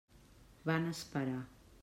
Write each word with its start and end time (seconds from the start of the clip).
Van 0.69 0.89
esperar. 0.95 1.39